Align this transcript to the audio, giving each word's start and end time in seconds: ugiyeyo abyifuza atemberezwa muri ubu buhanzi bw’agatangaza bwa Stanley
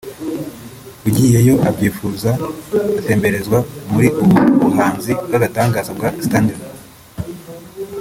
ugiyeyo 1.07 1.55
abyifuza 1.69 2.29
atemberezwa 2.99 3.57
muri 3.91 4.07
ubu 4.21 4.35
buhanzi 4.61 5.11
bw’agatangaza 5.27 5.91
bwa 5.97 6.09
Stanley 6.25 6.59